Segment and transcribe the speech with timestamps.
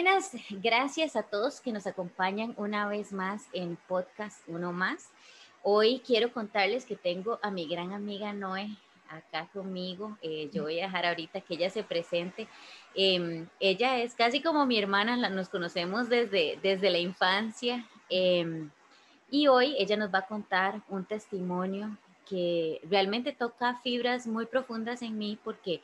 [0.00, 5.10] buenas, gracias a todos que nos acompañan una vez más en podcast Uno Más.
[5.64, 8.68] Hoy quiero contarles que tengo a mi gran amiga Noé
[9.08, 10.16] acá conmigo.
[10.22, 12.46] Eh, yo voy a dejar ahorita que ella se presente.
[12.94, 17.84] Em, ella es casi como mi hermana, nos conocemos desde, desde la infancia.
[18.08, 18.70] Em,
[19.32, 25.02] y hoy ella nos va a contar un testimonio que realmente toca fibras muy profundas
[25.02, 25.80] en mí porque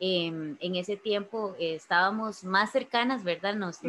[0.00, 3.54] Em, en ese tiempo eh, estábamos más cercanas, ¿verdad?
[3.54, 3.80] Nos,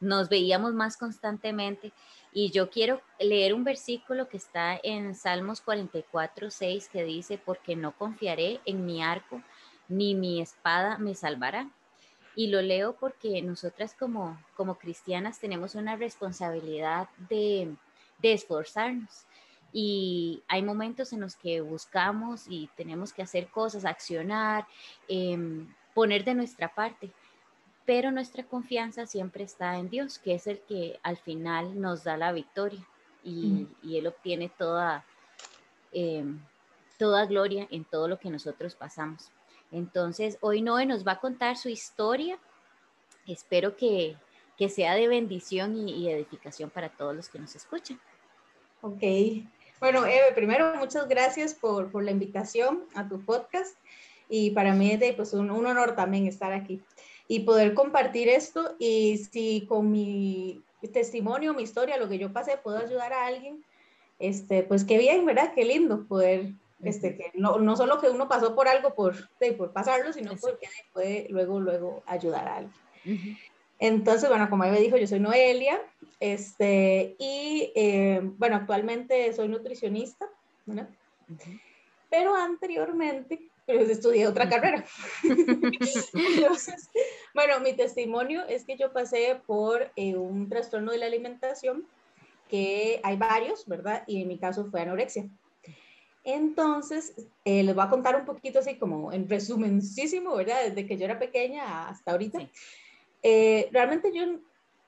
[0.00, 1.92] nos, veíamos más constantemente.
[2.32, 7.74] Y yo quiero leer un versículo que está en Salmos 44, 6, que dice, porque
[7.74, 9.42] no confiaré en mi arco,
[9.88, 11.70] ni mi espada me salvará.
[12.36, 17.74] Y lo leo porque nosotras como, como cristianas tenemos una responsabilidad de,
[18.18, 19.24] de esforzarnos
[19.72, 24.66] y hay momentos en los que buscamos y tenemos que hacer cosas, accionar,
[25.08, 27.12] em, poner de nuestra parte,
[27.86, 32.16] pero nuestra confianza siempre está en Dios, que es el que al final nos da
[32.16, 32.84] la victoria
[33.24, 35.04] y, Él obtiene toda,
[35.92, 36.40] em,
[36.98, 39.30] toda gloria en todo lo que nosotros pasamos.
[39.72, 42.38] Entonces, hoy Noé nos va a contar su historia.
[43.26, 44.16] Espero que,
[44.68, 47.98] sea de bendición y, y edificación para todos los que nos escuchan.
[48.82, 49.02] Ok,
[49.80, 53.76] bueno, Eve, primero, muchas gracias por, por la invitación a tu podcast.
[54.28, 56.80] Y para mí es de, pues, un, un, honor también estar aquí
[57.26, 58.76] y poder compartir esto.
[58.78, 63.64] Y si con mi testimonio, mi historia, lo que yo pasé, puedo ayudar a alguien,
[64.18, 65.52] este, pues qué bien, ¿verdad?
[65.54, 69.14] Qué lindo poder, este, que no, no solo que uno pasó por algo por,
[69.56, 73.38] por pasarlo, sino porque puede luego, luego ayudar a alguien.
[73.80, 75.80] Entonces, bueno, como me dijo, yo soy Noelia,
[76.20, 80.28] este, y eh, bueno, actualmente soy nutricionista,
[80.66, 80.86] ¿no?
[82.10, 84.84] Pero anteriormente, pues estudié otra carrera.
[86.12, 86.90] Entonces,
[87.34, 91.86] bueno, mi testimonio es que yo pasé por eh, un trastorno de la alimentación,
[92.50, 94.02] que hay varios, ¿verdad?
[94.06, 95.26] Y en mi caso fue anorexia.
[96.24, 97.14] Entonces,
[97.46, 100.64] eh, les voy a contar un poquito así como en resumencísimo, ¿verdad?
[100.66, 102.40] Desde que yo era pequeña hasta ahorita.
[103.22, 104.24] Eh, realmente yo,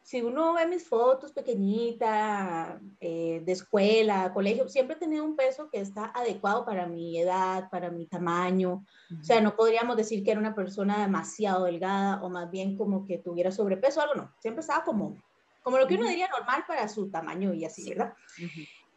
[0.02, 5.68] si uno ve mis fotos pequeñita, eh, de escuela, colegio, siempre he tenido un peso
[5.70, 8.84] que está adecuado para mi edad, para mi tamaño.
[9.20, 13.06] O sea, no podríamos decir que era una persona demasiado delgada o más bien como
[13.06, 14.34] que tuviera sobrepeso algo, no.
[14.40, 15.22] Siempre estaba como,
[15.62, 18.14] como lo que uno diría normal para su tamaño y así, ¿verdad?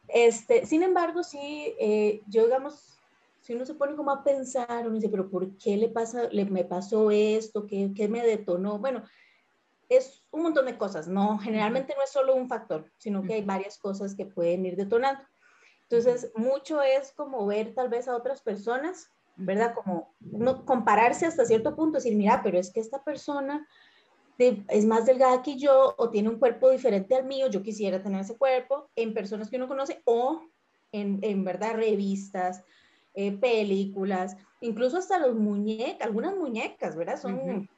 [0.08, 2.96] este, sin embargo, sí, eh, yo digamos,
[3.46, 6.46] si uno se pone como a pensar, uno dice, pero ¿por qué le pasa, le,
[6.46, 7.68] me pasó esto?
[7.68, 8.80] ¿Qué, ¿Qué, me detonó?
[8.80, 9.04] Bueno,
[9.90, 11.38] es un montón de cosas, ¿no?
[11.40, 15.22] Generalmente no es solo un factor, sino que hay varias cosas que pueden ir detonando.
[15.84, 19.74] Entonces, mucho es como ver tal vez a otras personas, ¿verdad?
[19.76, 23.68] Como no, compararse hasta cierto punto, decir, mira, pero es que esta persona
[24.38, 28.22] es más delgada que yo o tiene un cuerpo diferente al mío, yo quisiera tener
[28.22, 30.42] ese cuerpo en personas que uno conoce o
[30.92, 32.64] en, en verdad revistas,
[33.14, 37.18] eh, películas, incluso hasta los muñecas, algunas muñecas, ¿verdad?
[37.18, 37.70] Son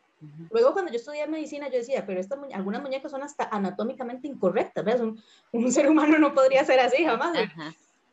[0.52, 4.84] Luego cuando yo estudié medicina yo decía, pero estas algunas muñecas son hasta anatómicamente incorrectas,
[4.84, 5.00] ¿ves?
[5.00, 7.38] Un, un ser humano no podría ser así jamás.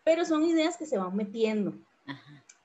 [0.05, 1.73] Pero son ideas que se van metiendo.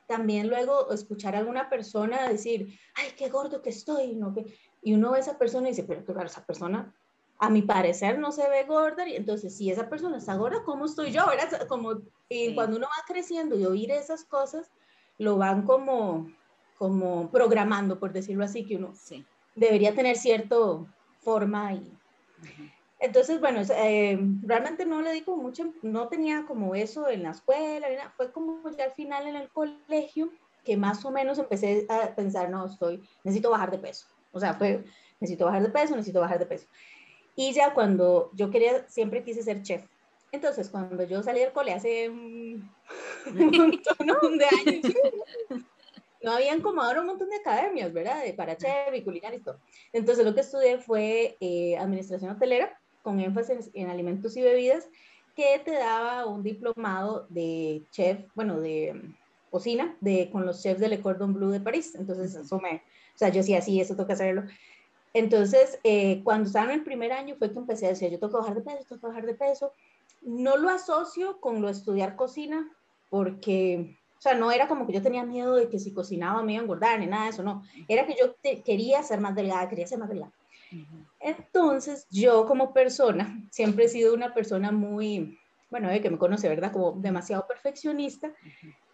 [0.07, 4.33] También luego escuchar a alguna persona decir, ay, qué gordo que estoy, ¿no?
[4.81, 6.93] y uno ve a esa persona y dice, pero claro, esa persona
[7.37, 10.85] a mi parecer no se ve gorda, y entonces si esa persona está gorda, ¿cómo
[10.85, 11.25] estoy yo?
[11.27, 11.67] ¿verdad?
[11.67, 14.69] Como, y cuando uno va creciendo y oír esas cosas,
[15.17, 16.29] lo van como,
[16.79, 18.93] como programando, por decirlo así, que uno
[19.53, 20.55] debería tener cierta
[21.19, 21.93] forma y...
[23.01, 27.87] Entonces, bueno, eh, realmente no le digo mucho, no tenía como eso en la escuela,
[28.17, 30.31] fue como ya al final en el colegio
[30.65, 34.07] que más o menos empecé a pensar, no, estoy, necesito bajar de peso.
[34.31, 34.83] O sea, fue,
[35.19, 36.67] necesito bajar de peso, necesito bajar de peso.
[37.35, 39.85] Y ya cuando yo quería, siempre quise ser chef.
[40.31, 42.69] Entonces, cuando yo salí del cole hace un,
[43.25, 44.93] montón de años,
[46.21, 48.23] no habían como ahora un montón de academias, ¿verdad?
[48.23, 49.59] De para chef y culinaria y todo.
[49.93, 54.87] Entonces lo que estudié fue eh, administración hotelera con énfasis en alimentos y bebidas
[55.35, 59.15] que te daba un diplomado de chef, bueno, de mm,
[59.51, 61.95] cocina, de, con los chefs del Le Cordon Bleu de París.
[61.95, 64.43] Entonces eso me, o sea, yo decía, sí, eso toca hacerlo.
[65.13, 68.33] Entonces, eh, cuando estaba en el primer año fue que empecé a decir, yo tengo
[68.33, 69.73] que bajar de peso, tengo que bajar de peso.
[70.21, 72.69] No lo asocio con lo de estudiar cocina
[73.09, 76.51] porque o sea, no era como que yo tenía miedo de que si cocinaba me
[76.51, 77.63] iba a engordar ni nada de eso, no.
[77.87, 78.35] Era que yo
[78.65, 80.33] quería ser más delgada, quería ser más delgada.
[81.21, 85.39] Entonces, yo como persona, siempre he sido una persona muy,
[85.69, 86.73] bueno, que me conoce, ¿verdad?
[86.73, 88.33] Como demasiado perfeccionista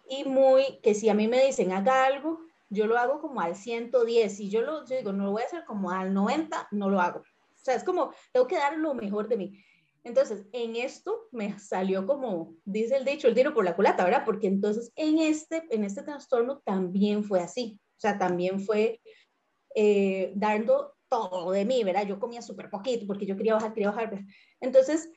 [0.08, 2.38] y muy, que si a mí me dicen haga algo,
[2.70, 4.36] yo lo hago como al 110.
[4.36, 7.00] Si yo lo yo digo, no lo voy a hacer como al 90, no lo
[7.00, 7.24] hago.
[7.56, 9.64] sea, es como, tengo que dar lo mejor de mí.
[10.06, 14.22] Entonces, en esto me salió como, dice el dicho, el tiro por la culata, ¿verdad?
[14.24, 17.80] Porque entonces en este, en este trastorno también fue así.
[17.96, 19.00] O sea, también fue
[19.74, 22.06] eh, dando todo de mí, ¿verdad?
[22.06, 24.24] Yo comía súper poquito porque yo quería bajar, quería bajar.
[24.60, 25.10] Entonces,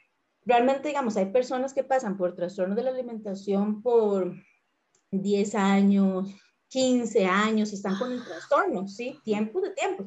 [0.44, 4.34] realmente, digamos, hay personas que pasan por trastornos de la alimentación por
[5.12, 6.34] 10 años,
[6.70, 9.20] 15 años, están con el trastorno, ¿sí?
[9.24, 10.06] Tiempo de tiempo.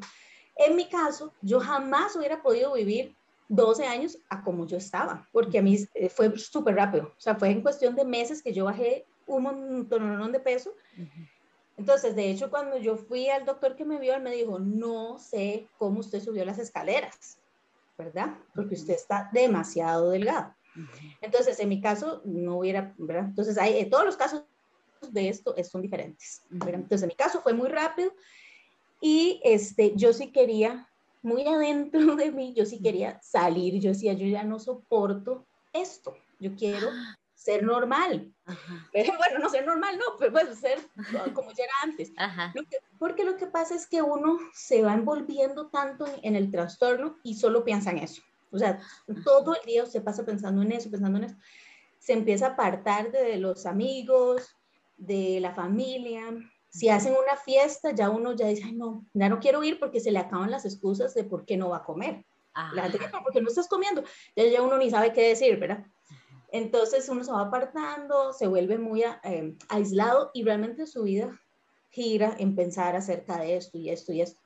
[0.56, 3.14] En mi caso, yo jamás hubiera podido vivir
[3.54, 7.34] 12 años a como yo estaba, porque a mí eh, fue súper rápido, o sea,
[7.34, 10.74] fue en cuestión de meses que yo bajé un montón de peso.
[11.76, 15.18] Entonces, de hecho, cuando yo fui al doctor que me vio, él me dijo, no
[15.18, 17.38] sé cómo usted subió las escaleras,
[17.98, 18.38] ¿verdad?
[18.54, 20.54] Porque usted está demasiado delgado.
[21.20, 23.26] Entonces, en mi caso, no hubiera, ¿verdad?
[23.26, 24.44] Entonces, hay, eh, todos los casos
[25.10, 26.42] de esto son diferentes.
[26.50, 28.12] Entonces, en mi caso fue muy rápido
[29.00, 30.88] y este, yo sí quería,
[31.22, 33.80] muy adentro de mí, yo sí quería salir.
[33.80, 36.16] Yo decía, yo ya no soporto esto.
[36.38, 36.88] Yo quiero
[37.42, 38.32] ser normal.
[38.92, 40.78] bueno, no ser normal, no, pero pues ser
[41.34, 42.12] como ya era antes.
[42.98, 47.34] porque lo que pasa es que uno se va envolviendo tanto en, el trastorno y
[47.34, 48.22] solo piensa en eso.
[48.50, 48.80] O sea,
[49.24, 51.36] todo el día se pasa pensando en eso, pensando en eso.
[51.98, 54.56] Se empieza a apartar de los amigos,
[54.96, 56.34] de la familia.
[56.72, 60.00] Si hacen una fiesta, ya uno ya dice, Ay, no, ya no quiero ir porque
[60.00, 62.24] se le acaban las excusas de por qué no va a comer.
[62.72, 64.02] La gente no, porque no estás comiendo.
[64.34, 65.84] Ya, ya uno ni sabe qué decir, ¿verdad?
[66.50, 71.38] Entonces uno se va apartando, se vuelve muy eh, aislado y realmente su vida
[71.90, 74.40] gira en pensar acerca de esto y esto y esto.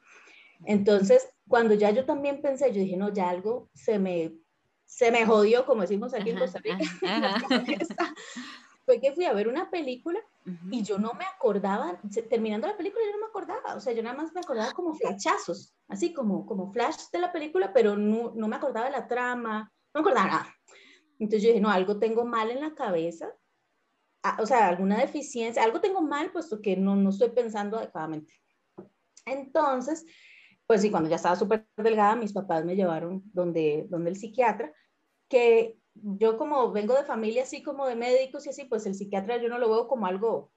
[0.65, 4.33] Entonces, cuando ya yo también pensé, yo dije, no, ya algo se me,
[4.85, 6.79] se me jodió, como decimos aquí en Costa Rica.
[8.85, 10.21] Fue que fui a ver una película
[10.71, 12.01] y yo no me acordaba,
[12.31, 14.95] terminando la película yo no me acordaba, o sea, yo nada más me acordaba como
[14.95, 19.09] flashazos, así como, como flash de la película, pero no, no me acordaba de la
[19.09, 20.55] trama, no me acordaba nada.
[21.19, 23.29] Entonces yo dije, no, algo tengo mal en la cabeza,
[24.23, 28.33] ah, o sea, alguna deficiencia, algo tengo mal puesto que no, no estoy pensando adecuadamente.
[29.25, 30.07] Entonces,
[30.67, 34.73] pues sí, cuando ya estaba súper delgada, mis papás me llevaron donde, donde el psiquiatra,
[35.29, 39.39] que yo como vengo de familia así como de médicos y así, pues el psiquiatra
[39.39, 40.53] yo no lo veo como algo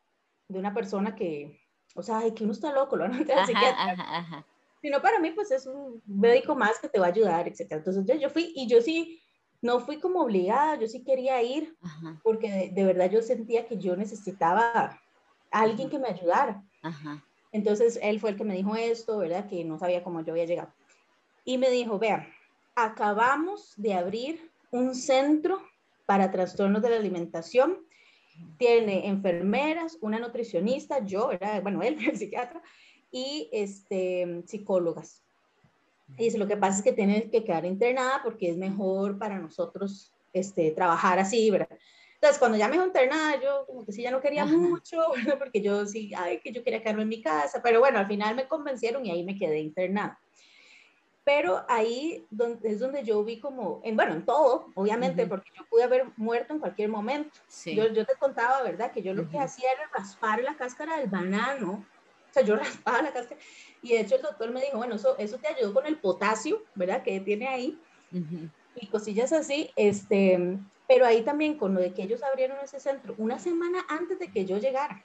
[0.48, 1.60] de una persona que,
[1.96, 4.46] o sea, que uno está loco, lo van a al psiquiatra.
[4.82, 7.68] Sino para mí, pues es un médico más que te va a ayudar, etc.
[7.72, 9.22] Entonces yo, yo fui y yo sí
[9.62, 11.78] no fui como obligada, yo sí quería ir,
[12.24, 15.00] porque de, verdad yo sentía que yo necesitaba
[15.52, 16.64] alguien que me ayudara.
[17.52, 19.48] Entonces él fue el que me dijo esto, ¿verdad?
[19.48, 20.74] Que no sabía cómo yo había llegado.
[21.44, 22.28] Y me dijo, vean,
[22.76, 25.62] acabamos de abrir un centro
[26.06, 27.86] para trastornos de la alimentación.
[28.58, 31.62] Tiene enfermeras, una nutricionista, yo, ¿verdad?
[31.62, 32.62] Bueno, él, el psiquiatra,
[33.12, 35.24] y este, psicólogas.
[36.18, 39.38] Y dice, lo que pasa es que tiene que quedar internada porque es mejor para
[39.38, 41.70] nosotros este, trabajar así, ¿verdad?
[42.16, 44.98] Entonces, cuando ya me dejó internada, yo como que sí, ya no quería mucho,
[45.40, 48.36] porque yo sí, ay, que yo quería quedarme en mi casa, pero bueno, al final
[48.36, 50.20] me convencieron y ahí me quedé internada.
[51.30, 52.28] Pero ahí
[52.64, 56.54] es donde yo vi como, en, bueno, en todo, obviamente, porque yo pude haber muerto
[56.56, 57.38] en cualquier momento.
[57.66, 58.92] Yo, yo te contaba, ¿verdad?
[58.92, 61.86] Que yo lo que hacía era raspar la cáscara del banano
[62.30, 63.40] o sea, yo raspaba la cáscara
[63.84, 66.64] y de hecho el doctor me dijo, bueno, eso, eso te ayudó con el potasio,
[66.74, 67.04] ¿verdad?
[67.04, 67.80] Que tiene ahí
[68.76, 73.14] y cosillas así, este, pero ahí también con lo de que ellos abrieron ese centro
[73.20, 75.04] una semana antes de que yo llegara.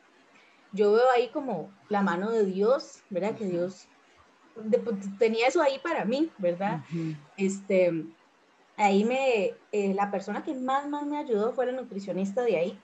[0.72, 3.36] Yo veo ahí como la mano de Dios, ¿verdad?
[3.36, 3.88] Que Dios
[4.54, 6.80] pues, tenía eso ahí para mí, ¿verdad?
[7.36, 8.04] Este,
[8.76, 12.78] ahí me, eh, la persona que más, más me ayudó fue la nutricionista de ahí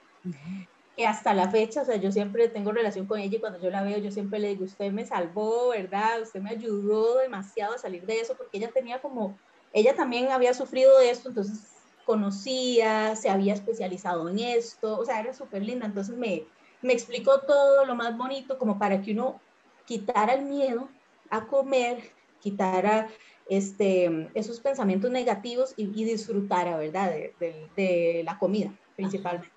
[0.95, 3.69] que hasta la fecha, o sea, yo siempre tengo relación con ella y cuando yo
[3.69, 6.21] la veo, yo siempre le digo, usted me salvó, ¿verdad?
[6.21, 9.37] Usted me ayudó demasiado a salir de eso, porque ella tenía como,
[9.73, 11.69] ella también había sufrido de esto, entonces
[12.05, 16.43] conocía, se había especializado en esto, o sea, era súper linda, entonces me,
[16.81, 19.39] me explicó todo lo más bonito, como para que uno
[19.85, 20.89] quitara el miedo
[21.31, 23.09] a comer, quitara
[23.49, 27.11] este, esos pensamientos negativos y, disfrutara, ¿verdad?
[27.39, 29.49] De, de la comida, principalmente.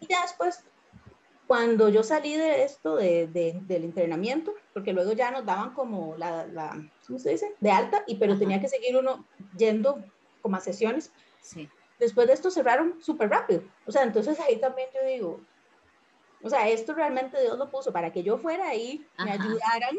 [0.00, 0.64] Y ya después,
[1.46, 6.46] cuando yo salí de esto, de, del entrenamiento, porque luego ya nos daban como la,
[6.46, 7.54] la ¿cómo se dice?
[7.60, 9.24] De alta, y pero tenía que seguir uno
[9.56, 10.04] yendo
[10.42, 11.12] como a sesiones.
[11.40, 11.68] Sí.
[11.98, 13.62] Después de esto cerraron súper rápido.
[13.86, 15.40] O sea, entonces ahí también yo digo,
[16.42, 19.96] o sea, esto realmente Dios lo puso para que yo fuera ahí, me ayudaran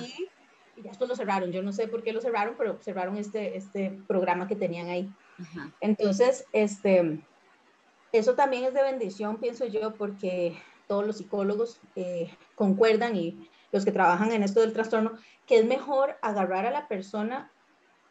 [0.00, 0.28] Y,
[0.76, 1.52] y, ya después lo cerraron.
[1.52, 5.12] Yo no sé por qué lo cerraron, pero cerraron este, este programa que tenían ahí.
[5.80, 7.20] Entonces, este,
[8.12, 10.56] eso también es de bendición, pienso yo, porque
[10.86, 15.12] todos los psicólogos eh, concuerdan y los que trabajan en esto del trastorno,
[15.46, 17.52] que es mejor agarrar a la persona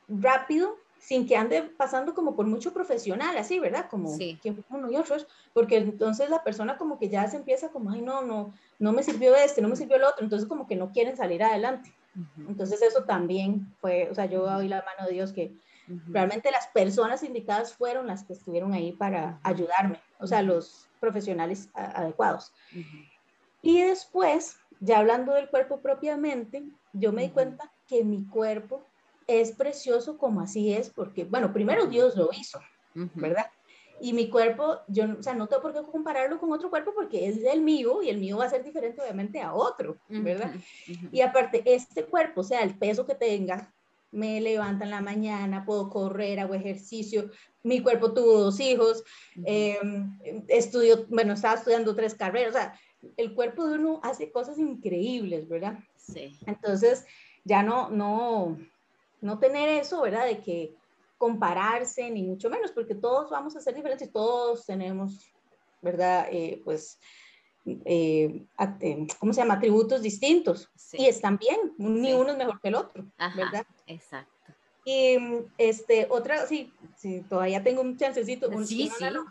[0.07, 3.87] rápido sin que ande pasando como por mucho profesional, así, ¿verdad?
[3.89, 4.39] Como Sí.
[4.41, 8.01] que uno y otros, porque entonces la persona como que ya se empieza como, ay,
[8.01, 10.91] no, no, no me sirvió este, no me sirvió el otro, entonces como que no
[10.91, 11.95] quieren salir adelante.
[12.15, 16.13] Ujú, Entonces eso también fue, o sea, yo doy la mano de Dios que ujú.
[16.13, 21.69] realmente las personas indicadas fueron las que estuvieron ahí para ayudarme, o sea, los profesionales
[21.73, 22.53] adecuados.
[22.71, 23.07] Ujú.
[23.61, 28.93] Y después, ya hablando del cuerpo propiamente, yo me di cuenta que mi cuerpo
[29.27, 32.59] es precioso como así es, porque, bueno, primero Dios lo hizo.
[33.15, 33.45] ¿verdad?
[33.99, 37.27] Y mi cuerpo, yo, o sea, no tengo por qué compararlo con otro cuerpo porque
[37.27, 40.53] es el mío y el mío va a ser diferente obviamente a otro, ¿verdad?
[41.11, 43.73] Y aparte, este cuerpo, o sea, el peso que tenga,
[44.11, 47.29] me levanta en la mañana, puedo correr, hago ejercicio,
[47.63, 49.03] mi cuerpo tuvo dos hijos,
[49.35, 49.45] Ujú.
[49.47, 49.79] eh,
[50.47, 52.79] estudio, bueno, estaba estudiando tres carreras, o sea,
[53.17, 55.79] el cuerpo de uno hace cosas increíbles, ¿verdad?
[55.97, 56.39] Sí.
[56.45, 57.05] Entonces,
[57.43, 58.57] ya no, no,
[59.21, 60.25] no tener eso, ¿verdad?
[60.25, 60.75] De que
[61.17, 65.33] compararse, ni mucho menos, porque todos vamos a ser diferentes, todos tenemos,
[65.81, 66.27] ¿verdad?
[66.31, 66.99] Eh, pues,
[67.65, 68.45] eh,
[68.81, 69.55] eh, ¿cómo se llama?
[69.55, 70.69] Atributos distintos.
[70.75, 70.97] Sí.
[71.01, 72.13] Y están bien, ni Sí.
[72.13, 73.65] uno es mejor que el otro, Ajá, ¿verdad?
[73.87, 74.31] exacto.
[74.85, 75.17] Y
[75.57, 79.25] este, otra, sí, sí, todavía tengo un chancecito, un- Sí, una,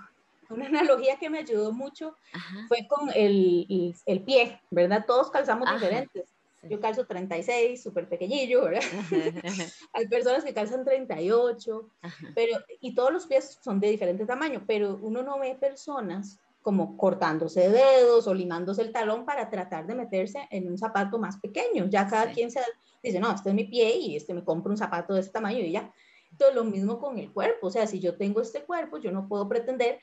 [0.50, 2.66] una analogía que me ayudó mucho Ajá.
[2.69, 5.05] fue con el, el, el pie, ¿verdad?
[5.07, 5.76] Todos calzamos Ajá.
[5.78, 6.36] diferentes.
[6.68, 6.73] Sí.
[6.75, 8.80] Yo calzo 36, súper pequeñillo, ¿verdad?
[9.92, 12.26] Hay personas que calzan 38, Ajá.
[12.35, 16.96] pero, y todos los pies son de diferente tamaño, pero uno no ve personas como
[16.96, 21.87] cortándose dedos o limándose el talón para tratar de meterse en un zapato más pequeño.
[21.88, 22.35] Ya cada Sí.
[22.35, 22.61] quien se
[23.02, 25.61] dice, no, este es mi pie y este me compro un zapato de este tamaño
[25.61, 25.92] y ya.
[26.32, 27.68] Entonces, lo mismo con el cuerpo.
[27.68, 30.00] O sea, si yo tengo este cuerpo, yo no puedo pretender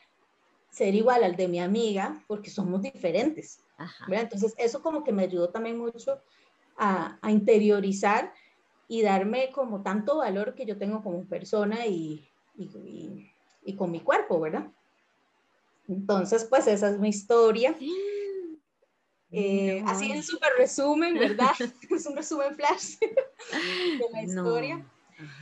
[0.72, 3.60] ser igual al de mi amiga porque somos diferentes.
[4.08, 6.22] Entonces, eso como que me ayudó también mucho
[6.78, 8.34] a, a interiorizar
[8.88, 13.30] y darme como tanto valor que yo tengo como persona y, y, y-
[13.66, 14.68] y con mi cuerpo, ¿verdad?
[15.88, 17.76] Entonces, pues esa es mi historia.
[19.32, 19.90] Eh, No.
[19.90, 21.52] así en súper resumen, ¿verdad?
[21.90, 24.86] es un resumen flash de la historia.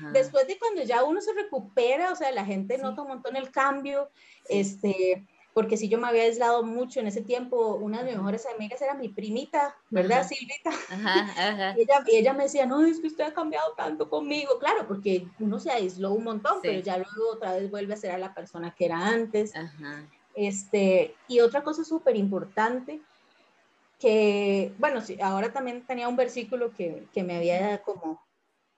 [0.01, 0.11] No.
[0.11, 2.81] Después de cuando ya uno se recupera, o sea, la gente Sí.
[2.81, 4.09] nota un montón el cambio,
[4.45, 4.59] Sí.
[4.59, 8.45] este, porque si yo me había aislado mucho en ese tiempo, una de mis mejores
[8.55, 10.27] amigas era mi primita, ¿verdad, Ajá.
[10.29, 10.69] Silvita?
[10.89, 11.19] Ajá,
[11.51, 11.75] ajá.
[11.77, 14.87] Y ella, y ella me decía, no, es que usted ha cambiado tanto conmigo, claro,
[14.87, 16.59] porque uno se aisló un montón, Sí.
[16.69, 19.55] pero ya luego otra vez vuelve a ser a la persona que era antes.
[19.55, 20.07] Ajá.
[20.35, 23.01] Este, y otra cosa súper importante,
[23.99, 28.25] que, bueno, sí, ahora también tenía un versículo que, que me había como,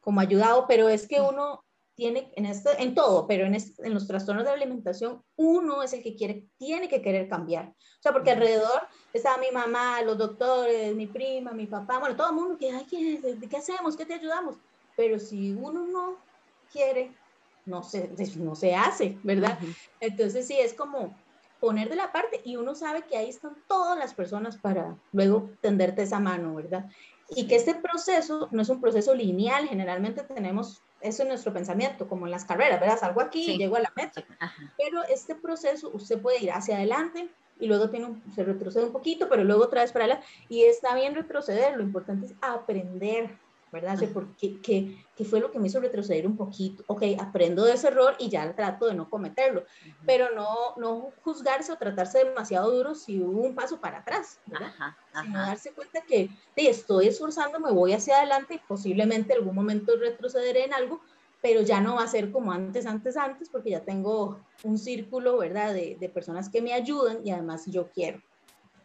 [0.02, 1.64] como ayudado, pero es que uno
[1.96, 5.94] tiene en esto, en todo, pero en, este- en los trastornos de alimentación, uno es
[5.94, 7.70] el que quiere, tiene que querer cambiar.
[7.70, 12.30] O sea, porque alrededor estaba mi mamá, los doctores, mi prima, mi papá, bueno, todo
[12.30, 13.96] el mundo que, ay, ¿qué, ¿qué hacemos?
[13.96, 14.58] ¿Qué te ayudamos?
[14.96, 16.28] Pero si uno no
[16.72, 17.20] quiere,
[17.66, 19.60] no se, no se hace, ¿verdad?
[20.00, 21.24] Entonces sí, es como
[21.60, 25.52] poner de la parte y uno sabe que ahí están todas las personas para luego
[25.62, 26.86] tenderte esa mano, ¿verdad?
[27.30, 32.08] Y que este proceso no es un proceso lineal, generalmente tenemos eso en nuestro pensamiento,
[32.08, 32.98] como en las carreras, ¿verdad?
[33.00, 33.52] Salgo aquí Sí.
[33.54, 34.74] y llego a la meta, Ajá.
[34.78, 37.30] pero este proceso usted puede ir hacia adelante
[37.60, 40.64] y luego tiene un- se retrocede un poquito, pero luego otra vez para adelante y
[40.64, 43.38] está bien retroceder, lo importante es aprender,
[43.74, 43.98] ¿verdad?
[44.04, 44.14] Ajá.
[44.14, 46.84] por qué, qué- qué fue lo que me hizo retroceder un poquito?
[46.88, 50.06] Ok, aprendo de ese error y ya trato de no cometerlo Ujú.
[50.06, 54.70] pero no, no juzgarse o tratarse demasiado duro si hubo un paso para atrás, ¿verdad?
[54.70, 54.98] Ajá.
[55.22, 55.50] Sino Ajá.
[55.50, 60.66] darse cuenta que sí, estoy esforzándome, voy hacia adelante y posiblemente en algún momento retrocederé
[60.66, 61.02] en algo,
[61.42, 65.38] pero ya no va a ser como antes, antes, antes, porque ya tengo un círculo,
[65.38, 65.74] ¿verdad?
[65.74, 68.22] De, de personas que me ayudan y además yo quiero.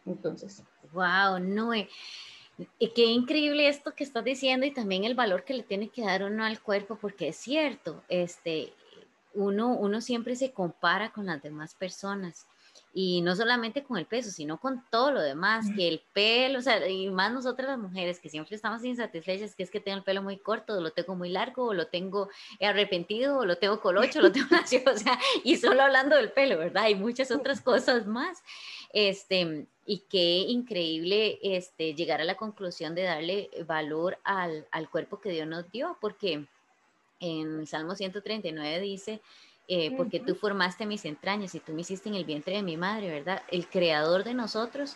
[0.05, 1.87] Entonces, Wow, no, eh,
[2.77, 6.03] y qué increíble esto que estás diciendo y también el valor que le tiene que
[6.03, 8.73] dar uno al cuerpo, porque es cierto, este,
[9.33, 12.47] uno, uno siempre se compara con las demás personas
[12.93, 16.61] y no solamente con el peso, sino con todo lo demás, que el pelo, o
[16.61, 20.03] sea, y más nosotras las mujeres que siempre estamos insatisfechas, que es que tengo el
[20.03, 23.79] pelo muy corto, o lo tengo muy largo, o lo tengo arrepentido, o lo tengo
[23.79, 26.85] colocho, o lo tengo nacido, o sea, y solo hablando del pelo, ¿verdad?
[26.85, 28.43] Hay muchas otras cosas más.
[28.91, 35.19] Este, y qué increíble este, llegar a la conclusión de darle valor al, al cuerpo
[35.21, 36.45] que Dios nos dio, porque
[37.19, 39.21] en el Salmo 139 dice,
[39.67, 42.77] eh, porque tú formaste mis entrañas y tú me hiciste en el vientre de mi
[42.77, 43.43] madre, ¿verdad?
[43.51, 44.95] El creador de nosotros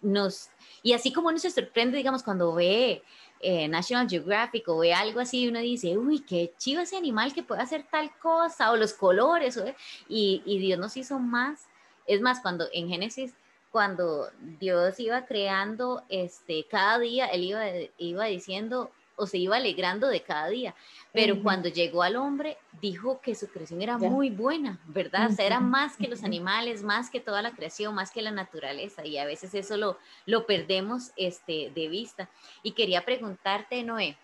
[0.00, 0.48] nos,
[0.82, 3.02] y así como uno se sorprende, digamos, cuando ve
[3.40, 7.42] eh, National Geographic o ve algo así, uno dice, uy, qué chivo ese animal que
[7.44, 9.64] puede hacer tal cosa, o los colores, o-
[10.08, 11.67] y, y Dios nos hizo más.
[12.08, 13.34] Es más, cuando en Génesis,
[13.70, 17.64] cuando Dios iba creando, este, cada día Él iba,
[17.98, 20.74] iba diciendo, o se iba alegrando de cada día.
[21.12, 25.28] Pero cuando llegó al hombre, dijo que su creación era muy buena, ¿verdad?
[25.30, 28.30] O sea, era más que los animales, más que toda la creación, más que la
[28.30, 29.04] naturaleza.
[29.04, 32.30] Y a veces eso lo, lo perdemos este, de vista.
[32.62, 34.16] Y quería preguntarte, Noé,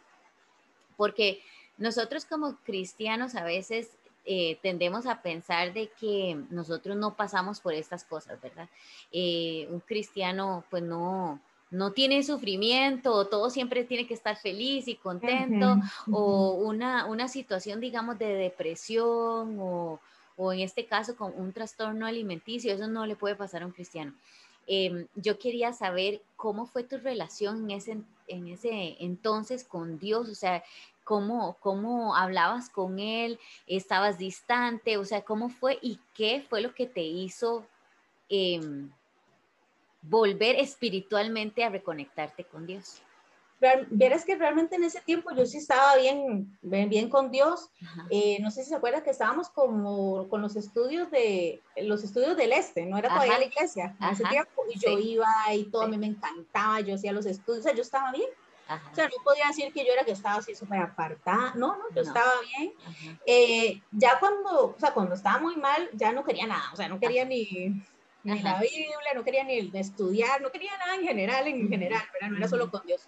[0.96, 1.42] porque
[1.76, 3.90] nosotros como cristianos a veces
[4.24, 8.68] eh, tendemos a pensar de que nosotros no pasamos por estas cosas, ¿verdad?
[9.12, 11.40] Eh, un cristiano pues no,
[11.70, 15.76] no tiene sufrimiento, todo siempre tiene que estar feliz y contento,
[16.10, 20.00] o una, una situación, digamos, de depresión, o,
[20.36, 23.72] o, en este caso con un trastorno alimenticio, eso no le puede pasar a un
[23.72, 24.14] cristiano.
[24.66, 30.28] Em, yo quería saber cómo fue tu relación en ese, en ese entonces con Dios,
[30.28, 30.64] o sea,
[31.04, 36.74] cómo, cómo hablabas con Él, estabas distante, o sea, cómo fue y qué fue lo
[36.74, 37.66] que te hizo
[38.28, 38.90] em,
[40.02, 43.02] volver espiritualmente a reconectarte con Dios.
[43.90, 47.70] Verás que realmente en ese tiempo yo sí estaba bien, bien, con Dios.
[48.10, 52.36] Eh, no sé si se acuerda que estábamos como con los estudios de los estudios
[52.36, 54.64] del este, no era todavía la iglesia en ese tiempo.
[54.70, 57.74] Y yo iba y todo a mí me encantaba, yo hacía los estudios, o sea,
[57.74, 58.28] yo estaba bien.
[58.68, 61.84] O sea, no podía decir que yo era que estaba así súper apartada, no, no,
[61.94, 62.72] yo estaba bien.
[63.26, 66.88] Eh, ya cuando, o sea, cuando estaba muy mal, ya no quería nada, o sea,
[66.88, 67.82] no quería ni,
[68.22, 72.30] ni la Biblia, no quería ni estudiar, no quería nada en general, en general, ¿verdad?
[72.30, 73.06] No era solo con Dios.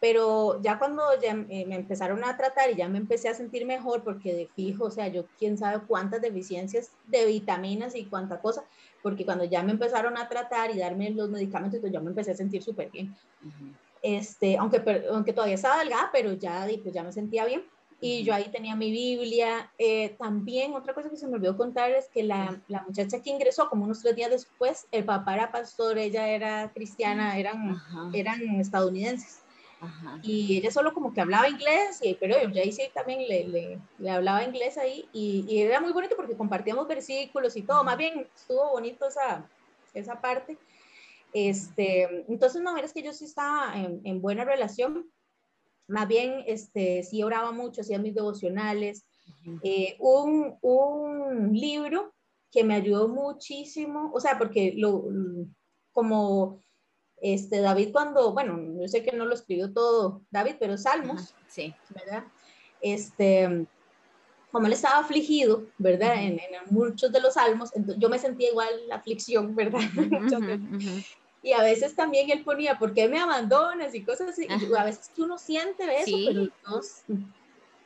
[0.00, 3.64] Pero ya cuando ya eh, me empezaron a tratar y ya me empecé a sentir
[3.64, 8.40] mejor, porque de fijo, o sea, yo quién sabe cuántas deficiencias de vitaminas y cuánta
[8.40, 8.64] cosa,
[9.00, 12.32] porque cuando ya me empezaron a tratar y darme los medicamentos, pues yo me empecé
[12.32, 13.14] a sentir súper bien.
[14.02, 17.64] Este, aunque, aunque todavía estaba delgada, pero ya, pues ya me sentía bien.
[18.04, 19.70] Y yo ahí tenía mi Biblia.
[19.78, 23.30] Eh, también otra cosa que se me olvidó contar es que la, la, muchacha que
[23.30, 27.80] ingresó como unos tres días después, el papá era pastor, ella era cristiana, eran,
[28.12, 29.42] eran estadounidenses.
[30.22, 33.78] Y ella solo como que hablaba inglés, y, pero yo ahí sí también le, le,
[33.98, 37.96] le hablaba inglés ahí y, y, era muy bonito porque compartíamos versículos y todo, más
[37.96, 39.44] bien estuvo bonito esa,
[39.92, 40.56] esa parte.
[41.32, 45.10] Este, entonces, no, es que yo sí estaba en, en buena relación,
[45.88, 49.06] más bien este, sí oraba mucho, hacía mis devocionales.
[49.62, 52.14] Eh, un, un, libro
[52.50, 55.04] que me ayudó muchísimo, o sea, porque lo,
[55.90, 56.60] como
[57.20, 61.74] este, David cuando, bueno, yo sé que no lo escribió todo David, pero Salmos, sí.
[61.90, 62.24] ¿verdad?
[62.80, 63.66] Este,
[64.52, 66.22] como él estaba afligido, ¿verdad?
[66.22, 69.80] en, en, muchos de los salmos, yo me sentía igual la aflicción, ¿verdad?
[71.42, 73.94] y a veces también él ponía, ¿por qué me abandonas?
[73.94, 76.80] y cosas así, y a veces que uno siente eso, pero no,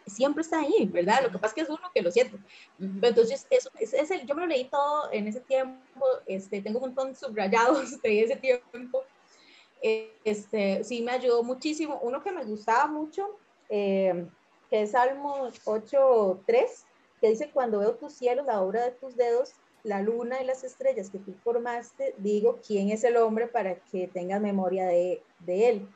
[0.06, 1.22] siempre está ahí, ¿verdad?
[1.22, 2.38] Lo que pasa es que es uno que lo siente.
[2.78, 6.78] Entonces, eso, es, es el, yo me lo leí todo en ese tiempo, este, tengo
[6.78, 9.02] un montón subrayados de ese tiempo,
[10.24, 11.98] este, sí me ayudó muchísimo.
[12.02, 13.26] Uno que me gustaba mucho,
[13.68, 14.26] eh,
[14.70, 16.66] que es Salmo 8.3,
[17.20, 19.52] que dice, cuando veo tus cielos, la obra de tus dedos,
[19.86, 24.08] la luna y las estrellas que tú formaste, digo, ¿quién es el hombre para que
[24.08, 25.88] tengas memoria de, de él?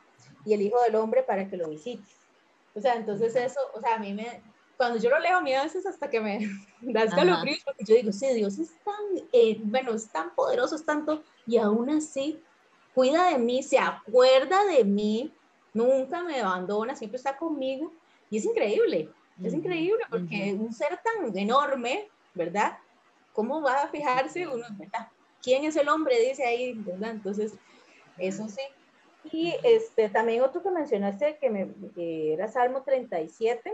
[0.45, 2.15] Y el Hijo del Hombre para que lo visites.
[2.73, 4.41] O sea, entonces eso, o sea, a mí me,
[4.77, 6.39] cuando yo lo leo, a mí a veces hasta que me
[6.81, 10.85] da escalofríos, porque yo digo, sí, Dios es tan, eh, bueno, es tan poderoso, es
[10.85, 12.41] tanto, y aún así
[12.95, 15.33] cuida de mí, se acuerda de mí,
[15.73, 17.91] nunca me abandona, siempre está conmigo,
[18.29, 19.09] y es increíble,
[19.43, 22.77] es increíble, porque un ser tan enorme, ¿verdad?
[23.33, 25.07] ¿Cómo va a fijarse uno, verdad?
[25.41, 26.19] ¿Quién es el hombre?
[26.19, 27.11] Dice ahí, ¿verdad?
[27.11, 27.53] Entonces,
[28.17, 28.61] eso sí.
[29.31, 33.71] Y este, también otro que mencionaste, que, me, era Salmo 37,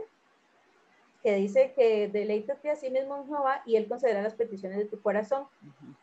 [1.23, 4.85] que dice que deleítate a sí mismo en Jehová y Él concederá las peticiones de
[4.85, 5.45] tu corazón.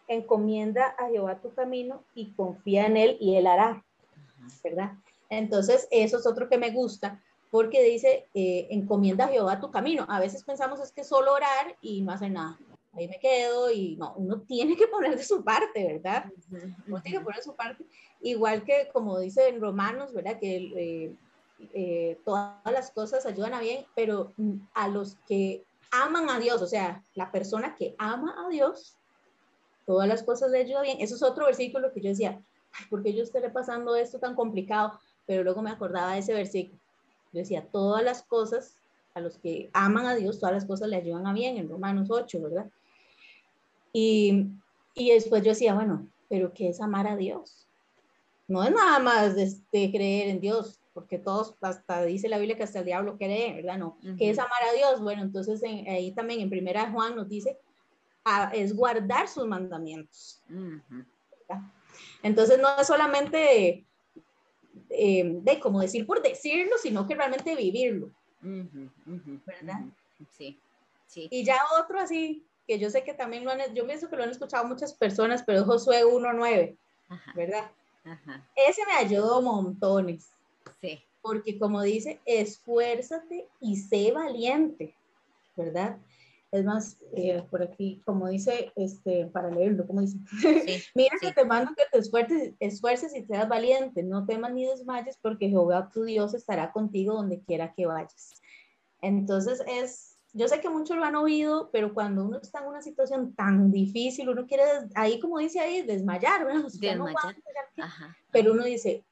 [0.09, 3.85] Encomienda a Jehová tu camino y confía en Él y Él hará,
[4.63, 4.93] ¿verdad?
[5.31, 10.05] Entonces, eso es otro que me gusta, porque dice, eh, encomienda a Jehová tu camino.
[10.09, 12.59] A veces pensamos es que solo orar y no hacer nada
[12.97, 16.27] ahí me quedo y no, uno tiene que poner de su parte, ¿verdad?
[16.87, 17.87] Uno tiene que poner de su parte,
[18.21, 20.39] igual que como dice en Romanos, ¿verdad?
[20.39, 21.15] Que eh,
[21.73, 24.33] eh, todas las cosas ayudan a bien, pero
[24.75, 28.97] a los que aman a Dios, o sea, la persona que ama a Dios,
[29.87, 30.99] todas las cosas le ayudan bien.
[31.01, 32.43] Eso es otro versículo que yo decía,
[32.77, 34.99] Ay, ¿por qué yo estaré pasando esto tan complicado?
[35.27, 36.81] Pero luego me acordaba de ese versículo.
[37.33, 38.77] Yo decía, todas las cosas
[39.15, 42.11] a los que aman a Dios, todas las cosas le ayudan a bien, en Romanos
[42.11, 42.71] 8, ¿verdad?
[43.95, 44.49] Y,
[44.95, 47.69] y después yo decía, bueno, pero ¿qué es amar a Dios?
[48.49, 52.65] No es nada más de, creer en Dios, porque todos, hasta dice la Biblia que
[52.65, 53.79] hasta el diablo cree, ¿verdad?
[53.79, 55.01] No, ¿qué es amar a Dios?
[55.01, 57.57] Bueno, entonces ahí también en primera Juan nos dice,
[58.53, 60.43] es guardar sus mandamientos.
[62.23, 63.87] Entonces no es solamente
[64.91, 68.11] eh, de como decir por decirlo, sino que realmente vivirlo.
[68.43, 69.85] ¿Verdad?
[70.31, 70.59] sí,
[71.07, 71.29] sí.
[71.31, 74.25] Y ya otro así, que yo sé que también lo han, yo pienso que lo
[74.25, 76.77] han escuchado muchas personas, pero es Josué 1.9,
[77.35, 77.71] ¿verdad?
[78.05, 78.47] Ajá.
[78.55, 80.29] Ese me ayudó montones.
[80.81, 81.03] Sí.
[81.23, 84.95] Porque como dice, esfuérzate y sé valiente,
[85.57, 85.99] ¿verdad?
[86.55, 90.19] Es más, eh, por aquí, como dice, este, para leerlo, como dice,
[90.95, 95.19] mira que te mando que te esfuerces, esfuerces y seas valiente, no temas ni desmayes,
[95.21, 98.41] porque Jehová tu Dios estará contigo donde quiera que vayas.
[99.01, 102.83] Entonces es, yo sé que muchos lo han oído, pero cuando uno está en una
[102.83, 106.65] situación tan difícil, uno quiere, ahí como dice ahí, desmayar, ¿verdad?
[106.73, 107.37] desmayar.
[108.33, 109.05] pero uno dice,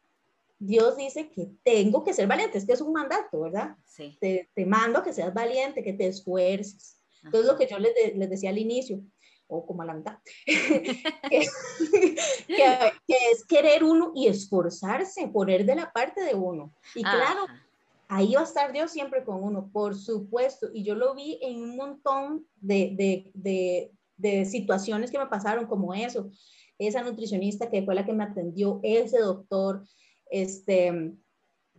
[0.58, 3.76] Dios dice que tengo que ser valiente, es que es un mandato, ¿verdad?
[3.86, 4.18] Sí.
[4.20, 7.00] Te, te mando que seas valiente, que te esfuerces.
[7.24, 9.00] Entonces, lo que yo les, les decía al inicio,
[9.46, 11.46] o como a la mitad, que,
[13.06, 16.74] es querer uno y esforzarse, poner de la parte de uno.
[16.94, 17.46] Y claro,
[18.12, 20.68] ahí va a estar Dios siempre con uno, por supuesto.
[20.72, 25.66] Y yo lo vi en un montón de, de, de, de situaciones que me pasaron,
[25.66, 26.30] como eso,
[26.78, 29.84] esa nutricionista que fue la que me atendió, ese doctor,
[30.30, 31.14] este,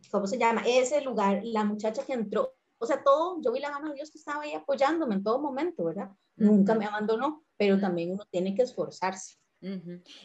[0.10, 0.64] ¿cómo se llama?
[0.66, 4.10] Ese lugar, la muchacha que entró, o sea, todo, yo vi la mano de Dios
[4.10, 6.10] que estaba ahí apoyándome en todo momento, ¿verdad?
[6.36, 9.36] Nunca me abandonó, pero también uno tiene que esforzarse.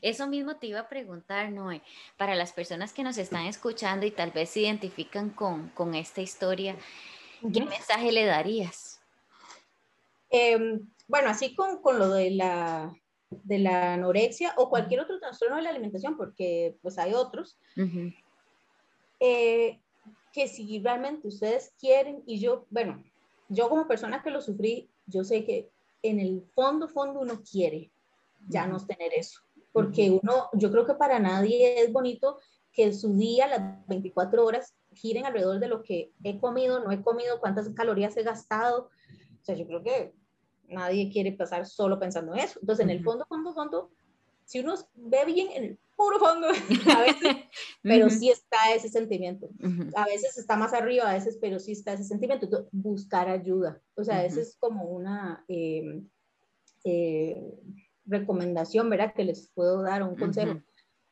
[0.03, 1.83] Eso mismo te iba a preguntar, Noé,
[2.17, 6.21] para las personas que nos están escuchando y tal vez se identifican con, con esta
[6.21, 6.77] historia,
[7.53, 9.01] ¿qué mensaje le darías?
[10.31, 12.93] Em, bueno, así con, con, lo de la,
[13.31, 17.57] de la anorexia o cualquier otro trastorno de la alimentación, porque pues hay otros,
[19.19, 23.03] que si realmente ustedes quieren, y yo, bueno,
[23.49, 25.71] yo como persona que lo sufrí, yo sé que
[26.03, 27.91] en el fondo, fondo uno quiere
[28.47, 29.41] ya no tener eso,
[29.73, 32.39] porque uno, yo creo que para nadie es bonito
[32.73, 37.03] que su día, las 24 horas, giren alrededor de lo que he comido, no he
[37.03, 38.91] comido, cuántas calorías he gastado.
[39.41, 40.15] O sea, yo creo que
[40.69, 42.59] nadie quiere pasar solo pensando en eso.
[42.61, 43.91] Entonces, en el fondo, fondo, fondo,
[44.45, 46.47] si uno ve bien en el puro fondo,
[46.97, 47.37] a veces,
[47.83, 49.49] pero sí está ese sentimiento.
[49.95, 52.49] A veces está más arriba, a veces, pero sí está ese sentimiento.
[52.71, 53.83] buscar ayuda.
[53.95, 56.09] O sea, esa es como una em,
[56.85, 57.43] eh,
[58.09, 59.15] recomendación, ¿verdad?
[59.15, 60.61] Que les puedo dar, un consejo.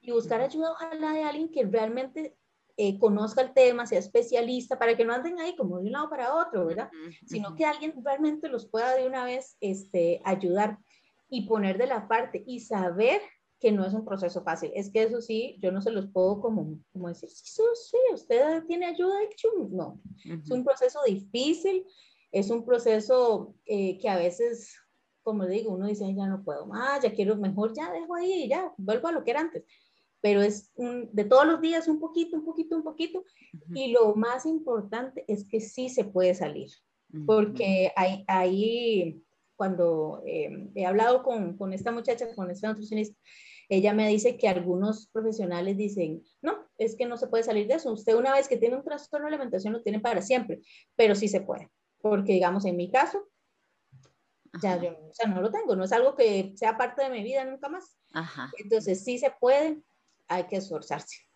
[0.00, 2.36] Y buscar ayuda, ojalá de alguien que realmente
[2.76, 6.10] eh, conozca el tema, sea especialista, para que no anden ahí como de un lado
[6.10, 6.90] para otro, ¿verdad?
[7.24, 10.78] Sino que alguien realmente los pueda de una vez este, ayudar
[11.28, 13.20] y poner de la parte y saber
[13.60, 14.70] que no es un proceso fácil.
[14.74, 18.64] Es que eso sí, yo no se los puedo como, como decir, sí, sí, usted
[18.66, 19.16] tiene ayuda,
[19.70, 20.00] no.
[20.24, 21.84] Es un proceso difícil,
[22.32, 24.76] es un proceso eh, que a veces,
[25.26, 28.72] como digo, uno dice, ya no puedo más, ya quiero mejor, ya dejo ahí, ya
[28.76, 29.64] vuelvo a lo que era antes.
[30.20, 33.24] Pero es de todos los días un poquito, un poquito, un poquito.
[33.74, 36.70] Y lo más importante es que sí se puede salir,
[37.26, 39.20] porque hay, hay
[39.56, 43.18] cuando eh, he hablado con, con, esta muchacha, con esta nutricionista,
[43.68, 47.74] ella me dice que algunos profesionales dicen, no, es que no se puede salir de
[47.74, 47.92] eso.
[47.92, 50.60] Usted una vez que tiene un trastorno de alimentación lo tiene para siempre,
[50.94, 51.68] pero sí se puede,
[52.00, 53.26] porque digamos en mi caso,
[54.62, 57.22] ya yo o sea, no lo tengo, no es algo que sea parte de mi
[57.22, 57.96] vida nunca más.
[58.12, 58.50] Ajá.
[58.58, 59.82] Entonces sí se puede,
[60.28, 61.26] hay que esforzarse.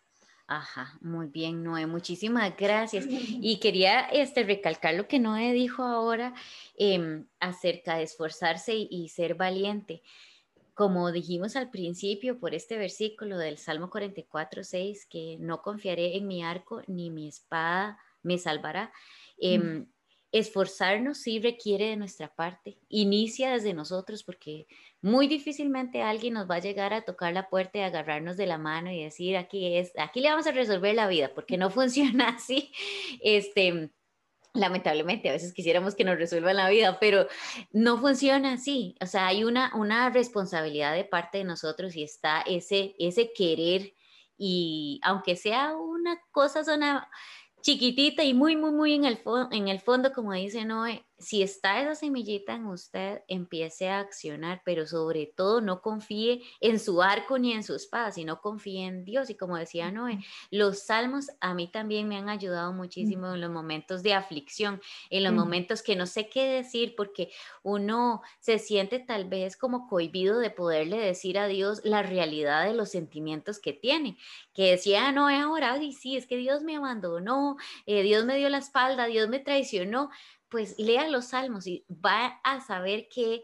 [0.47, 3.05] Ajá, muy bien, Noé, muchísimas gracias.
[3.41, 6.33] Y quería este, recalcar lo que Noé dijo ahora
[6.77, 10.03] em, acerca de esforzarse y, ser valiente.
[10.73, 16.27] Como dijimos al principio por este versículo del Salmo 44, 6, que no confiaré en
[16.27, 18.91] mi arco ni mi espada me salvará.
[19.37, 19.87] Em,
[20.31, 24.67] esforzarnos sí requiere de nuestra parte, inicia desde nosotros porque
[25.01, 28.57] muy difícilmente alguien nos va a llegar a tocar la puerta y agarrarnos de la
[28.57, 32.29] mano y decir, aquí es, aquí le vamos a resolver la vida, porque no funciona
[32.29, 32.71] así.
[33.21, 33.91] Este,
[34.53, 37.27] lamentablemente a veces quisiéramos que nos resuelvan la vida, pero
[37.71, 38.95] no funciona así.
[39.01, 43.93] O sea, hay una, una responsabilidad de parte de nosotros y está ese, ese querer
[44.43, 47.07] y aunque sea una cosa, zona
[47.61, 49.21] chiquitita y muy, muy, muy en el,
[49.51, 54.61] en el fondo, como dice Noé, si está esa semillita en usted, empiece a accionar,
[54.65, 59.05] pero sobre todo no confíe en su arco ni en su espada, sino confíe en
[59.05, 59.29] Dios.
[59.29, 63.51] Y como decía Noé, los salmos a mí también me han ayudado muchísimo en los
[63.51, 67.31] momentos de aflicción, en los momentos que no sé qué decir, porque
[67.63, 72.73] uno se siente tal vez como cohibido de poderle decir a Dios la realidad de
[72.73, 74.17] los sentimientos que tiene.
[74.53, 78.49] Que decía Noé ahora, y sí, es que Dios me abandonó, eh, Dios me dio
[78.49, 80.09] la espalda, Dios me traicionó
[80.51, 83.43] pues lea los salmos y va a saber que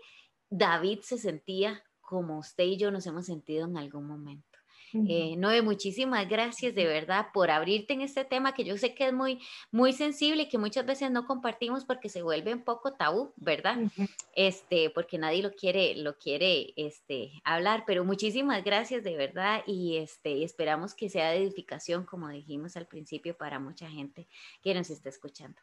[0.50, 4.46] David se sentía como usted y yo nos hemos sentido en algún momento.
[4.94, 9.08] Eh, Noé, muchísimas gracias de verdad por abrirte en este tema que yo sé que
[9.08, 9.40] es muy,
[9.70, 13.78] muy sensible y que muchas veces no compartimos porque se vuelve un poco tabú, ¿verdad?
[14.34, 19.98] Este, porque nadie lo quiere, lo quiere este, hablar, pero muchísimas gracias de verdad y
[19.98, 24.28] este, esperamos que sea de edificación, como dijimos al principio, para mucha gente
[24.64, 25.62] que nos está escuchando.